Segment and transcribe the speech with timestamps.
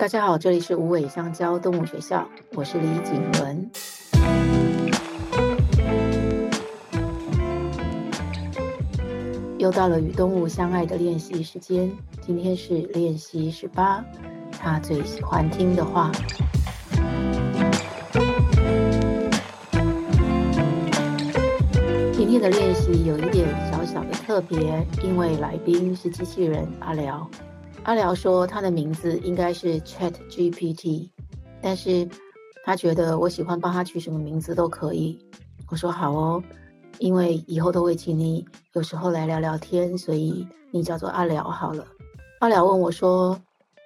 [0.00, 3.70] 大家好，这里是无尾香蕉动物学校，我是李景伦。
[9.58, 11.92] 又到了与动物相爱的练习时间，
[12.22, 14.02] 今天是练习十八，
[14.50, 16.10] 他最喜欢听的话。
[22.14, 27.28] 今天的练习有一点小小的特别，因为来宾是机器人阿辽。
[27.84, 31.10] 阿辽说他的名字应该是 Chat GPT，
[31.60, 32.08] 但是
[32.64, 35.18] 他觉得我喜欢帮他取什么名字都可以。
[35.68, 36.42] 我说好哦，
[36.98, 41.86] 因为以后都会请你有时候来聊聊天，所以你叫做阿辽好了。
[42.40, 43.40] 阿辽问我说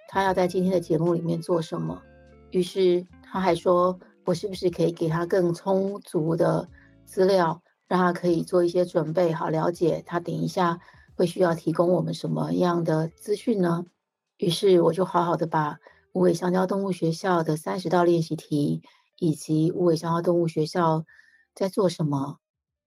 [0.08, 2.02] 他要在今天的节目里面做什么，
[2.50, 6.68] 于是他还说我是不是可以给他更充足的
[7.06, 10.78] 资料，让他可以做一些准备，好了解他等一下
[11.16, 13.86] 会需要提供我们什么样的资讯呢？
[14.36, 15.78] 于是我就好好的把
[16.12, 18.82] 无尾香蕉动物学校的三十道练习题，
[19.18, 21.04] 以及无尾香蕉动物学校
[21.54, 22.38] 在做什么，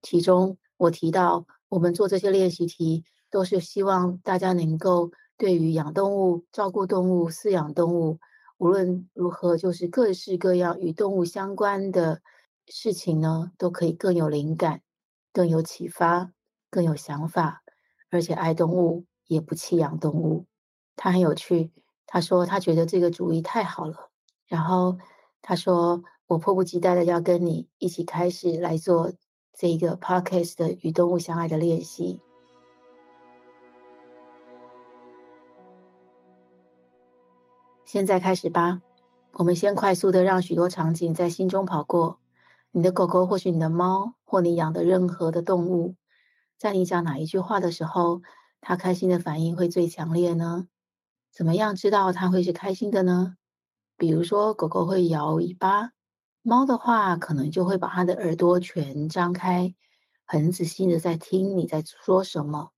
[0.02, 8.20] 其中我提到，我们做这些练习题，都是希望大家能够对于养动物、照顾动物、饲养动物，
[8.58, 12.22] 无论如何，就是各式各样与动物相关的
[12.68, 14.82] 事情呢，都可以更有灵感、
[15.32, 16.32] 更有启发、
[16.70, 17.64] 更有想法，
[18.10, 20.46] 而且爱动物，也不弃养动物。
[20.96, 21.72] 他很有趣，
[22.06, 24.10] 他说他觉得这个主意太好了，
[24.48, 24.98] 然后
[25.42, 29.14] 他说我迫不及待的要跟你一起开始来做
[29.54, 32.20] 这个 podcast 的与动物相爱的练习。
[37.86, 38.82] 现在开始吧，
[39.34, 42.20] 我们先快速的让许多场景在心中跑过。
[42.72, 45.96] 你的狗狗或许你的猫，或你养的任何的动物，
[46.58, 48.24] 在你讲哪一句话的时候，
[48.62, 50.68] 它开心的反应会最强烈呢？
[51.32, 53.36] 怎么样知道它会是开心的呢？
[53.96, 55.92] 比如说，狗狗会摇尾巴，
[56.42, 59.76] 猫的话可能就会把它的耳朵全张开，
[60.26, 62.72] 很仔细的在听你在说什么。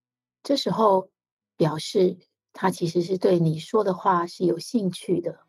[0.44, 1.10] 这时候
[1.56, 2.18] 表示
[2.52, 5.40] 它其实是对你说的话是有兴趣的。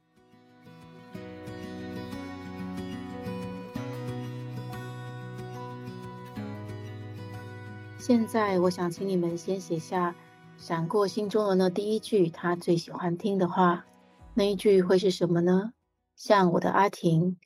[8.00, 10.16] 现在，我想请你们先写下。
[10.56, 13.84] 闪过心中的那第一句，他最喜欢听的话，
[14.32, 15.74] 那一句会是什么呢？
[16.16, 17.38] 像我的阿婷，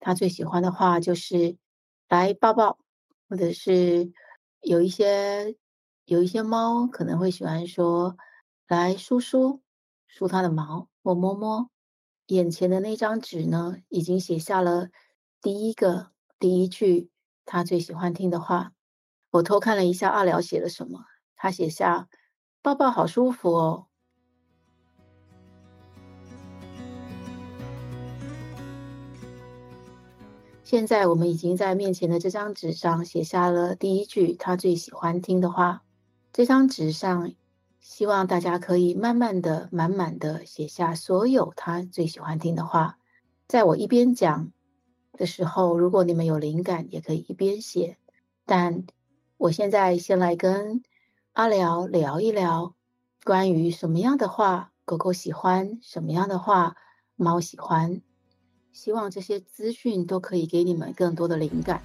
[0.00, 1.56] 他最喜欢的话就是
[2.10, 2.76] “来抱抱”，
[3.30, 4.12] 或者是
[4.60, 5.56] 有一些
[6.06, 8.16] 有一些猫可能会喜欢说
[8.66, 9.62] “来梳梳
[10.08, 11.70] 梳它的毛，我摸摸”。
[12.26, 14.88] 眼前的那张纸呢，已经写下了
[15.40, 16.10] 第一个
[16.40, 17.10] 第一句
[17.44, 18.72] 他最喜欢听的话。
[19.30, 21.04] 我偷看了一下阿辽写了什么，
[21.36, 22.08] 他写下。
[22.62, 23.86] 抱抱好舒服哦。
[30.62, 35.82] 现在我们已经在面前的这张纸上写下了第一句他最喜欢听的话。
[36.34, 37.32] 这张纸上，
[37.80, 42.98] 希望大家可以慢慢的、满满的写下所有他最喜欢听的话。
[43.48, 44.52] 在我一边讲
[45.14, 47.96] 的时候，如果你们有灵感，也可以一边写。
[48.44, 48.84] 但
[49.40, 50.82] 我现在先来跟。
[51.32, 52.74] 阿辽聊一聊
[53.24, 56.76] 关于什么样的话狗狗喜欢，什么样的话
[57.16, 58.02] 猫喜欢。
[58.70, 61.80] 希望这些资讯都可以给你们更多的灵感。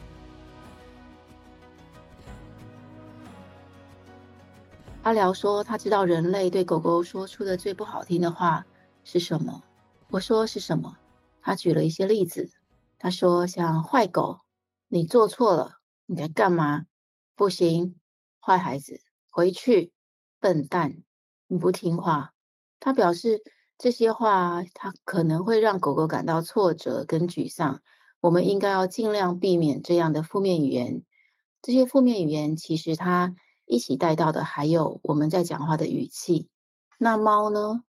[5.03, 8.65] 阿辽说他知道人类对狗狗说出的最不好听的话
[9.05, 9.63] 是什么。
[10.09, 10.97] 我说是什么？
[11.41, 12.51] 他举了一些例子。
[12.99, 14.41] 他说像坏狗，
[14.89, 16.87] 你做错了，你在干嘛？
[17.35, 17.95] 不行，
[18.39, 19.01] 坏孩子。
[19.29, 19.91] 回去，
[20.39, 21.03] 笨蛋！
[21.47, 22.33] 你不听话。
[22.79, 23.43] 他表示
[23.77, 27.81] 这些话，他可能会让狗狗感到挫折跟沮丧。
[28.21, 31.03] 我们应该要尽量避免这样的负面语言。
[31.61, 33.35] 这些负面语言其实他
[33.65, 36.47] 一起带到的还有我们在讲话的语气。
[36.97, 37.83] 那猫呢？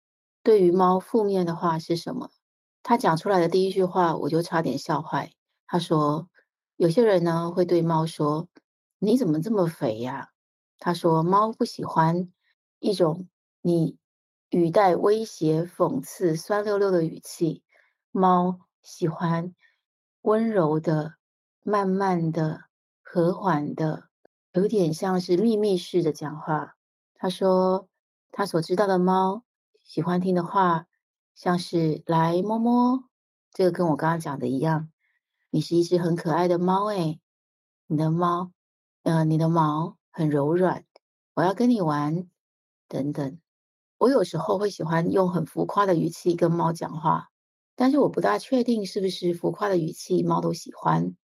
[0.41, 2.29] 对于猫，负面的话是什么？
[2.81, 5.33] 他讲出来的第一句话，我就差点笑坏。
[5.67, 6.29] 他说
[6.77, 8.47] ：“有些人呢会对猫说，
[9.05, 10.29] 你怎么这么肥呀？”
[10.79, 12.31] 他说：“猫不喜欢
[12.79, 13.27] 一种
[13.61, 13.97] 你
[14.49, 17.63] 语带威胁、讽刺、酸溜溜的语气。
[18.11, 19.53] 猫喜欢
[20.21, 21.15] 温柔的、
[21.63, 22.65] 慢慢的、
[23.01, 24.09] 和缓的，
[24.53, 26.75] 有点像是秘密式的讲话。”
[27.15, 27.89] 他说
[28.31, 29.43] ：“他所知道的猫
[29.83, 30.87] 喜欢听的话，
[31.35, 33.03] 像是来摸摸。
[33.51, 34.89] 这个跟我刚刚讲的一样。
[35.49, 37.19] 你是一只很可爱的猫，诶，
[37.85, 38.51] 你的猫，
[39.03, 40.85] 呃，你的毛。”很柔软，
[41.33, 42.27] 我要跟你玩，
[42.87, 43.39] 等等。
[43.97, 47.29] 我有时候会喜欢用很浮夸的语气跟猫讲话，
[47.75, 51.15] 但是我不大确定是不是浮夸的语气猫都喜欢。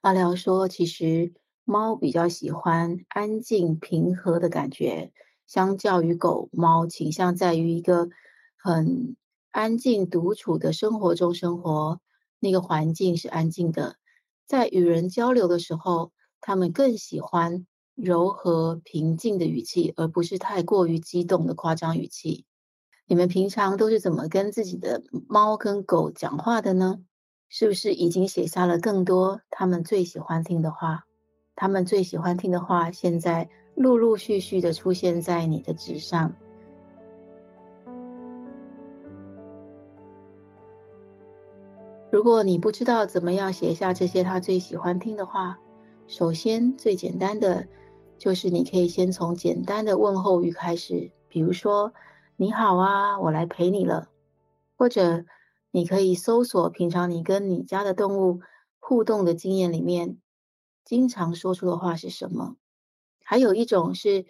[0.00, 5.12] 阿辽说，其实猫比较喜欢安静平和的感觉，
[5.46, 8.08] 相较于狗，猫倾向在于一个
[8.56, 9.14] 很
[9.50, 12.00] 安静独处的生活中生活，
[12.40, 13.96] 那个环境是安静的，
[14.46, 17.66] 在与人交流的时候，他们更喜欢。
[18.00, 22.46] 柔和平静的语气，而不是太过于激动的夸张语气。
[23.08, 27.00] 你们平常都是怎么跟自己的猫跟狗讲话的呢？
[27.48, 31.06] 是不是已经写下了更多他们最喜欢听的话？
[31.56, 36.32] 他们最喜欢听的话，现在陆陆续续的出现在你的纸上。
[42.12, 45.58] 如果你不知道怎么样写下这些他最喜欢听的话，
[46.08, 47.68] 首先最简单的。
[48.18, 51.94] 就是你可以先从简单的问候语开始，比如说
[52.34, 54.10] “你好啊，我来陪你了”，
[54.76, 55.24] 或者
[55.70, 58.40] 你可以搜索平常你跟你家的动物
[58.80, 60.18] 互动的经验里面，
[60.84, 62.56] 经常说出的话是什么。
[63.22, 64.26] 还有一种是，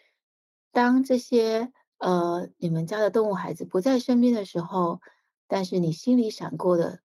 [0.70, 5.00] 当这些呃你们家的动物孩子不在身边的时候，
[5.46, 7.00] 但是你心里闪过的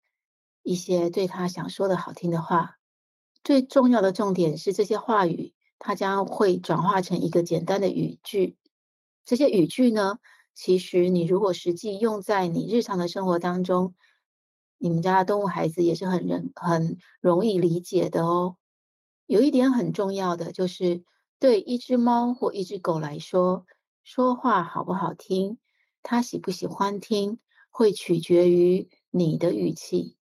[0.64, 2.78] 一些对他想说的好听的话。
[3.44, 5.54] 最重要的重点是这些话语。
[5.84, 8.56] 它将会转化成一个简单的语句。
[9.24, 10.18] 这些语句呢，
[10.54, 13.96] 其实你如果实际用在你日常的生活当中，
[14.78, 18.58] 你们家的动物孩子也是很人很容易理解的哦。
[19.26, 21.02] 有一点很重要的就是，
[21.40, 23.66] 对一只猫或一只狗来说，
[24.04, 25.58] 说话好不好听，
[26.04, 27.40] 它喜不喜欢听，
[27.70, 30.16] 会取决于你的语气。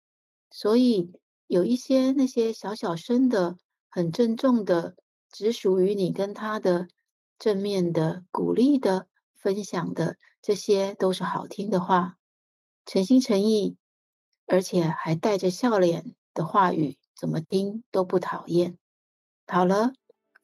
[0.52, 1.10] 所以
[1.48, 3.56] 有一些那些小小声的、
[3.90, 4.94] 很郑重的。
[5.30, 6.88] 只属于你跟他的
[7.38, 12.16] 正面的、鼓励的、分享的，这些都是好听的话，
[12.86, 13.76] 诚心诚意，
[14.46, 18.78] 而且还带着笑脸的话语，怎么听都不讨厌。
[19.46, 19.92] 好了，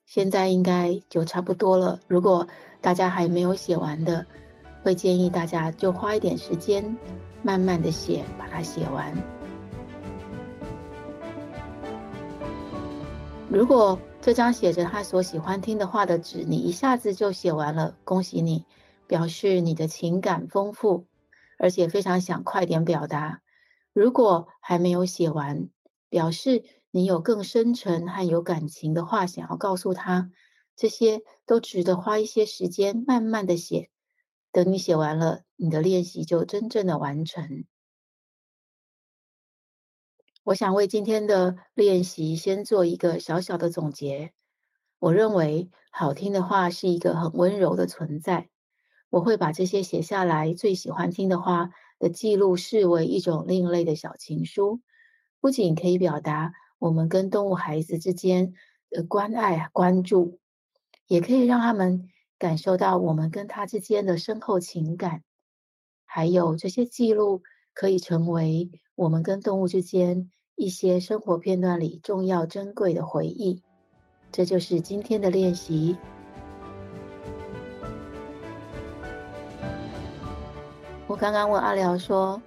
[0.04, 1.98] 现在应该就差不多了。
[2.06, 2.46] 如果
[2.82, 4.26] 大家还没有写完的，
[4.82, 6.98] 会建议大家就花一点时间，
[7.42, 9.33] 慢慢的写，把它写完。
[13.54, 18.64] 如果这张写着他所喜欢听的话的纸，你一下子就写完了，恭喜你，
[19.06, 21.06] 表示你的情感丰富，
[21.56, 23.42] 而且非常想快点表达。
[23.92, 25.68] 如果还没有写完，
[26.08, 30.32] 表示你有更深沉和有感情的话想要告诉他，
[30.74, 33.88] 这些都值得花一些时间慢慢的写。
[34.50, 37.64] 等你写完了，你的练习就真正的完成。
[40.44, 44.34] 我想为今天的练习先做一个小小的总结。
[44.98, 48.50] 我认为好听的话是一个很温柔的存在。
[49.08, 54.82] 我会把这些写下来最喜欢听的话的记录视为一种另类的小情书，
[55.40, 58.52] 不仅可以表达我们跟动物孩子之间
[58.90, 60.40] 的关爱关注，
[61.06, 65.22] 也可以让他们感受到我们跟他之间的深厚情感。
[66.04, 67.42] 还有这些记录
[67.72, 73.60] 可以成为我们跟动物之间一些生活片段里重要珍贵的回忆，
[74.30, 75.96] 这就是今天的练习。
[81.08, 82.40] 我刚刚问阿廖说，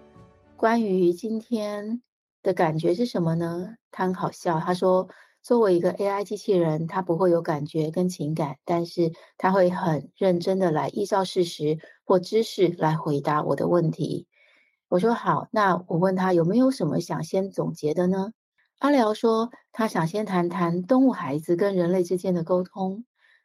[0.55, 2.01] 关于今天
[2.41, 3.75] 的感觉是什么呢？
[3.91, 5.09] 他很好笑，他说，
[5.43, 14.27] 作为一个 AI 机器人，他不会有感觉跟情感，但是他会很认真的来依照事实或知识来回答我的问题。
[14.89, 18.31] 我说好，那我问他有没有什么想先总结的呢？
[18.79, 23.03] 阿廖说他想先谈谈动物孩子跟人类之间的沟通，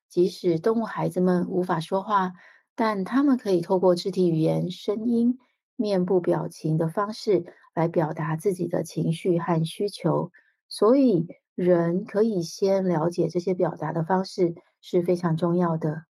[0.09, 2.33] 即使动物孩子们无法说话，
[2.77, 5.37] 但他们可以透过肢体语言、声音、
[5.75, 7.45] 面部表情的方式
[7.75, 10.31] 来表达自己的情绪和需求，
[10.69, 16.05] 所以人可以先了解这些表达的方式是非常重要的，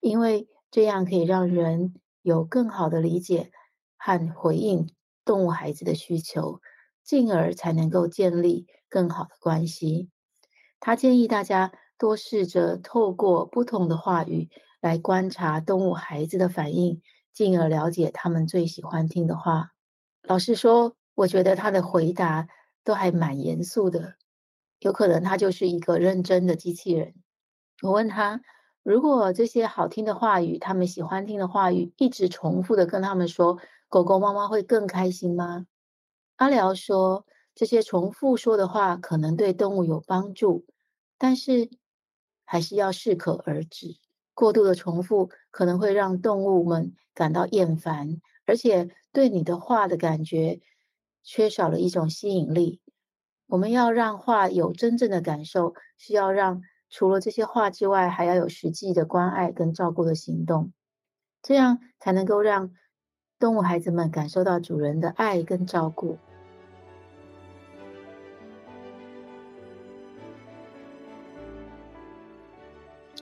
[0.00, 3.52] 因为这样可以让人有更好的理解。
[4.04, 4.88] 和回应
[5.24, 6.60] 动物孩子的需求，
[7.04, 10.10] 进而才能够建立更好的关系。
[10.80, 17.00] 他建议大家多试着透过不同的话语来观察动物孩子的反应，
[17.32, 19.70] 进而了解他们最喜欢听的话。
[20.22, 22.48] 老实说，我觉得他的回答
[22.82, 24.16] 都还蛮严肃的，
[24.80, 27.14] 有可能他就是一个认真的机器人。
[27.82, 28.40] 我问他，
[28.82, 33.60] 如果这些好听的话语，他们喜欢听的话语，一直重复的跟他们说。
[33.92, 35.66] 狗狗、妈妈会更开心吗？
[36.36, 40.64] 阿廖说，这些重复说的话可能对动物有帮助，
[41.18, 41.68] 但是
[42.46, 43.98] 还是要适可而止。
[44.32, 50.62] 过度的重复可能会让动物们感到厌烦，而且对你的话的感觉
[51.22, 52.80] 缺少了一种吸引力。
[53.46, 60.72] 我们要让话有真正的感受，是要让除了这些话之外，还要有实际的关爱跟照顾的行动，
[61.42, 62.72] 这样才能够让
[63.42, 66.16] 动物孩子们感受到主人的爱跟照顾。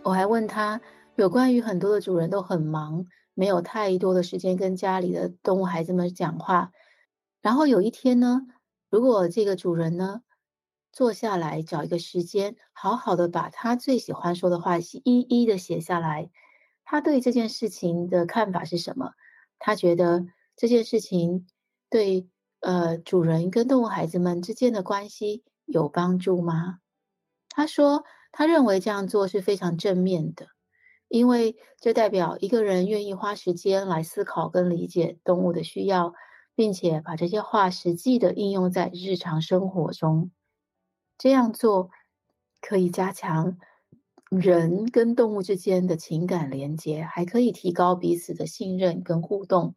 [0.02, 0.82] 我还问他，
[1.14, 6.70] 有关于很多的主人都很忙，没有太多的时间跟家里的动物孩子们讲话。
[7.40, 8.42] 然后有一天呢，
[8.90, 10.20] 如果这个主人呢，
[10.92, 16.28] 坐下来找一个时间，好好的把他最喜欢说的话一一的写下来，
[16.84, 19.12] 他对这件事情的看法是什么？
[19.60, 20.26] 他觉得
[20.56, 21.46] 这件事情
[21.88, 26.80] 对呃主人跟动物孩子们之间的关系有帮助吗？
[27.48, 28.04] 他说。
[28.32, 30.46] 他认为这样做是非常正面的，
[31.08, 36.14] 因为这代表一个人愿意花时间来思考跟理解动物的需要，
[36.54, 40.30] 并且把这些话实际的应用在日常生活中。
[41.18, 41.90] 这样做
[42.60, 43.58] 可以加强
[44.30, 49.74] 人跟动物之间的情感连接，还可以提高彼此的信任跟互动。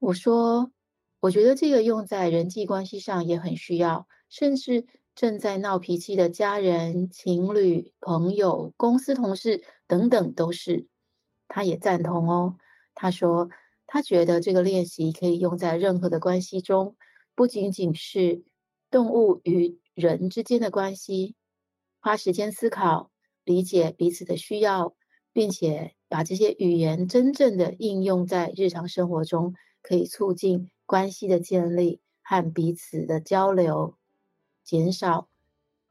[0.00, 0.72] 我说，
[1.20, 4.86] 我觉得这个用在人际关系上也很需要，甚至。
[5.16, 10.88] 正在闹脾气的家人、情侣、朋友、公司同事等等，都是。
[11.46, 12.56] 他也赞同哦。
[12.96, 13.48] 他说，
[13.86, 16.96] 他觉得这个练习可以用在任何的关系中，
[17.36, 18.42] 不仅仅是
[18.90, 21.36] 动物与人之间的关系。
[22.00, 23.12] 花时间思考、
[23.44, 24.94] 理解彼此的需要，
[25.32, 33.96] 并且把这些语言真正的应用在日常生活中，可以促进关系的建立和彼此的交流。
[34.64, 35.28] 减少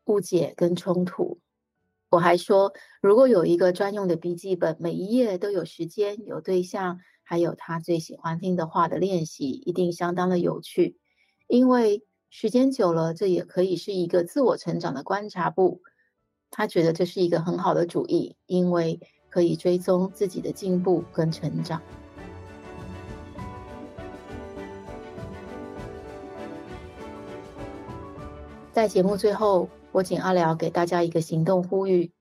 [0.06, 1.40] 误解跟冲突。
[2.10, 10.98] 我还说，如果有一个专用的笔记本，每一页都有时间、有对象，还有他最喜欢听的话的练习，一定相当的有趣。
[11.48, 15.82] 因为时间久了，这也可以是一个自我成长的观察簿。
[16.56, 21.82] 他觉得这是一个很好的主意，因为可以追踪自己的进步跟成长。
[28.72, 32.14] 在节目最后，我请阿寮给大家一个行动呼吁。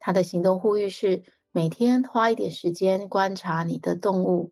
[0.00, 4.50] 他的行动呼吁是：每天花一点时间观察你的动物，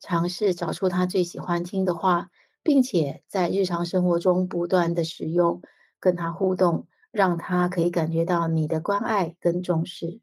[0.00, 2.30] 尝试找出他最喜欢听的话，
[2.64, 5.62] 并且在日常生活中不断的使用，
[6.00, 10.20] 跟他互动，让他可以感觉到你的关爱跟重视。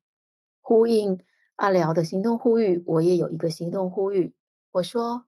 [0.59, 1.21] 呼应
[1.55, 4.35] 阿廖的行动呼吁，我也有一个行动呼吁。
[4.71, 5.25] 我说，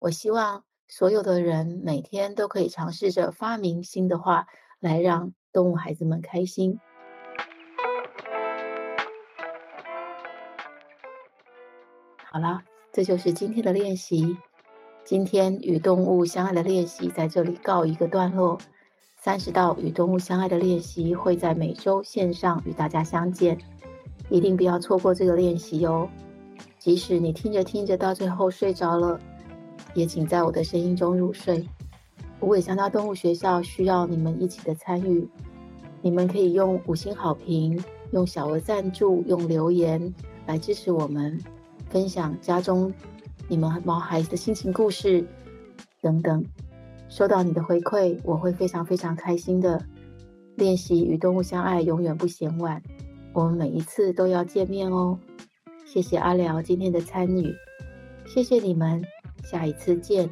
[0.00, 4.48] 我希望所有的人每天都可以尝试着发明新的话。
[4.78, 6.78] 来让动物孩子们开心。
[12.30, 12.62] 好了，
[12.92, 14.36] 这就是今天的练习。
[15.02, 18.58] 今天与动物相爱的练习在这里告一个段落。
[19.26, 23.58] 三十道与动物相爱的练习会在每周线上与大家相见，
[24.30, 26.08] 一定不要错过这个练习哦。
[26.78, 29.18] 即使你听着听着到最后睡着了，
[29.94, 31.68] 也请在我的声音中入睡。
[32.38, 35.28] 无尾香蕉动物学校需要你们一起的参与，
[36.02, 40.14] 你们可以用五星好评、用小额赞助、用留言
[40.46, 41.36] 来支持我们，
[41.90, 42.94] 分享家中
[43.48, 45.26] 你们毛孩子的心情故事
[46.00, 46.44] 等等。
[47.08, 49.84] 收到你的回馈，我会非常非常开心的。
[50.56, 52.82] 练习与动物相爱，永远不嫌晚。
[53.32, 55.18] 我们每一次都要见面哦。
[55.84, 57.54] 谢谢阿辽今天的参与，
[58.26, 59.02] 谢谢你们，
[59.44, 60.30] 下一次见。